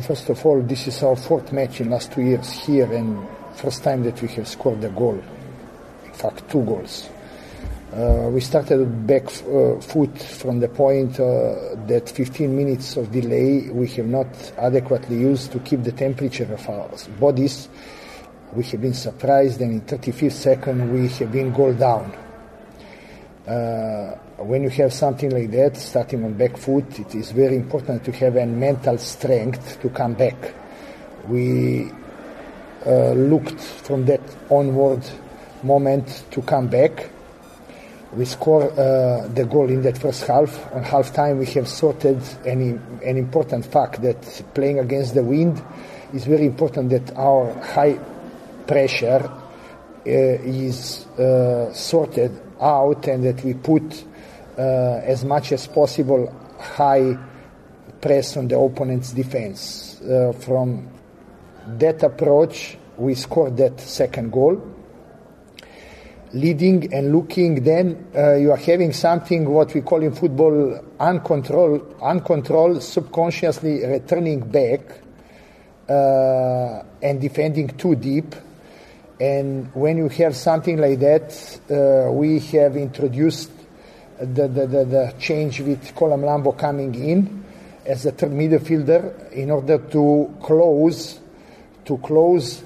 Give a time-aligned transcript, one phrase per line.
[0.00, 3.84] First of all, this is our fourth match in last two years here, and first
[3.84, 5.22] time that we have scored a goal.
[6.04, 7.08] In fact, two goals.
[7.92, 13.70] Uh, we started back uh, foot from the point uh, that 15 minutes of delay
[13.70, 14.26] we have not
[14.58, 16.90] adequately used to keep the temperature of our
[17.20, 17.68] bodies.
[18.54, 22.12] We have been surprised, and in 35th second we have been goal down.
[23.46, 28.04] Uh, when you have something like that, starting on back foot, it is very important
[28.04, 30.52] to have a mental strength to come back.
[31.28, 31.92] We
[32.84, 34.20] uh, looked from that
[34.50, 35.08] onward
[35.62, 37.08] moment to come back.
[38.12, 40.74] We score uh, the goal in that first half.
[40.74, 45.62] On half time, we have sorted an, an important fact that playing against the wind
[46.12, 47.98] is very important that our high
[48.66, 54.04] pressure uh, is uh, sorted out and that we put
[54.58, 57.16] uh, as much as possible high
[58.00, 60.00] press on the opponent's defense.
[60.00, 60.88] Uh, from
[61.66, 64.72] that approach, we scored that second goal.
[66.32, 71.96] Leading and looking, then uh, you are having something what we call in football uncontrolled,
[72.02, 74.80] uncontrolled, subconsciously returning back
[75.88, 78.34] uh, and defending too deep.
[79.18, 83.50] And when you have something like that, uh, we have introduced
[84.18, 87.44] the, the, the, the change with Xola Mlambo coming in
[87.86, 91.20] as a third midfielder in order to close
[91.84, 92.62] to close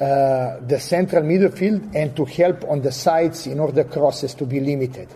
[0.00, 4.60] uh, the central midfield and to help on the sides in order crosses to be
[4.60, 5.08] limited.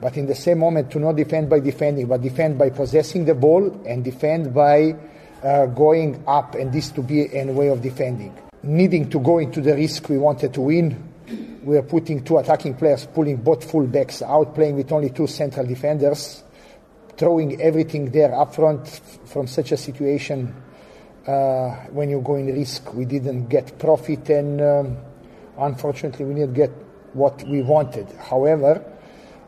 [0.00, 3.34] But in the same moment, to not defend by defending, but defend by possessing the
[3.34, 4.94] ball and defend by
[5.42, 8.36] uh, going up, and this to be a way of defending.
[8.64, 11.12] Needing to go into the risk we wanted to win,
[11.64, 15.26] we are putting two attacking players, pulling both full backs out, playing with only two
[15.26, 16.44] central defenders,
[17.16, 18.86] throwing everything there up front
[19.24, 20.54] from such a situation.
[21.26, 24.96] Uh, when you go in risk, we didn't get profit, and um,
[25.58, 26.70] unfortunately, we didn't get
[27.14, 28.06] what we wanted.
[28.12, 28.80] However,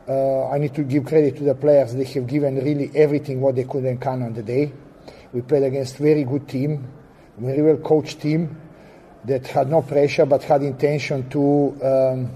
[0.08, 1.94] uh, I need to give credit to the players.
[1.94, 4.72] They have given really everything what they could and can on the day.
[5.32, 6.88] We played against a very good team,
[7.38, 8.60] very well coached team
[9.24, 12.30] that had no pressure but had intention to um,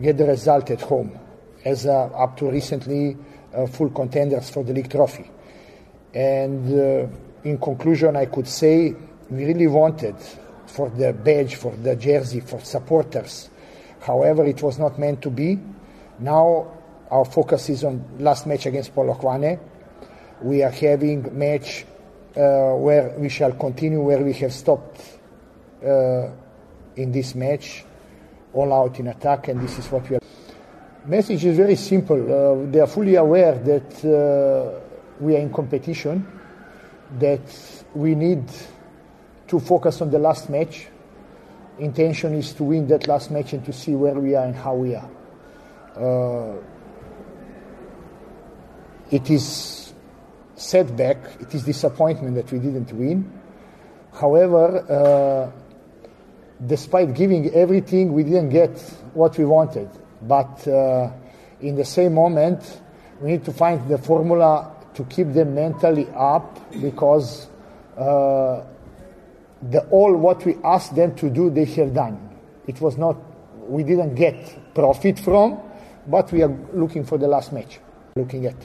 [0.00, 1.18] get the result at home
[1.64, 3.16] as uh, up to recently
[3.54, 5.30] uh, full contenders for the league trophy.
[6.12, 7.06] And uh,
[7.44, 8.94] in conclusion, I could say
[9.30, 10.16] we really wanted
[10.66, 13.50] for the badge, for the jersey, for supporters.
[14.00, 15.58] However, it was not meant to be.
[16.18, 16.72] Now
[17.10, 19.58] our focus is on last match against Polokwane.
[20.42, 21.86] We are having match
[22.36, 25.00] uh, where we shall continue where we have stopped
[25.84, 26.30] uh,
[26.96, 27.84] in this match,
[28.52, 30.20] all out in attack, and this is what we are.
[31.06, 32.16] Message is very simple.
[32.16, 34.80] Uh, they are fully aware that uh,
[35.20, 36.26] we are in competition,
[37.18, 38.44] that we need
[39.48, 40.86] to focus on the last match.
[41.78, 44.74] Intention is to win that last match and to see where we are and how
[44.74, 45.10] we are.
[45.96, 46.56] Uh,
[49.10, 49.92] it is
[50.56, 53.30] setback, it is disappointment that we didn't win.
[54.12, 55.63] However, uh,
[56.66, 58.78] despite giving everything, we didn't get
[59.14, 59.88] what we wanted.
[60.22, 61.10] But uh,
[61.60, 62.80] in the same moment,
[63.20, 67.48] we need to find the formula to keep them mentally up because
[67.96, 68.64] uh,
[69.70, 72.30] the all what we asked them to do, they have done.
[72.66, 73.16] It was not,
[73.68, 75.60] we didn't get profit from,
[76.06, 77.78] but we are looking for the last match,
[78.16, 78.56] looking at.